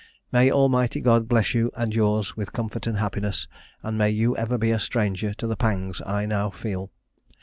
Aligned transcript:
May 0.31 0.49
Almighty 0.49 0.99
God 0.99 1.27
bless 1.27 1.53
you 1.53 1.69
and 1.75 1.93
yours 1.93 2.35
with 2.35 2.53
comfort 2.53 2.87
and 2.87 2.97
happiness; 2.97 3.47
and 3.83 3.99
may 3.99 4.09
you 4.09 4.35
ever 4.35 4.57
be 4.57 4.71
a 4.71 4.79
stranger 4.79 5.31
to 5.35 5.45
the 5.45 5.55
pangs 5.55 6.01
I 6.07 6.25
now 6.25 6.49
feel! 6.49 6.89